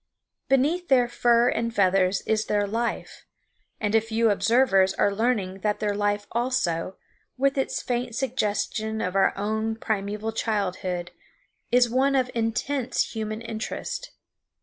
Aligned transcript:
Beneath 0.49 0.87
their 0.87 1.07
fur 1.07 1.47
and 1.49 1.71
feathers 1.71 2.21
is 2.21 2.45
their 2.47 2.65
life; 2.65 3.27
and 3.79 3.93
a 3.93 4.01
few 4.01 4.31
observers 4.31 4.95
are 4.95 5.13
learning 5.13 5.59
that 5.59 5.79
their 5.79 5.93
life 5.93 6.25
also, 6.31 6.97
with 7.37 7.55
its 7.55 7.83
faint 7.83 8.15
suggestion 8.15 8.99
of 8.99 9.15
our 9.15 9.31
own 9.37 9.75
primeval 9.75 10.31
childhood, 10.31 11.11
is 11.71 11.87
one 11.87 12.15
of 12.15 12.31
intense 12.33 13.13
human 13.15 13.43
interest. 13.43 14.09